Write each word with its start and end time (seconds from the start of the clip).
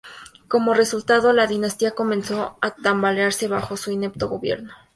Como 0.47 0.73
resultado, 0.73 1.31
la 1.31 1.45
dinastía 1.45 1.91
comenzó 1.91 2.57
a 2.59 2.73
tambalearse 2.73 3.47
bajo 3.47 3.77
su 3.77 3.91
inepto 3.91 4.29
gobierno. 4.29 4.73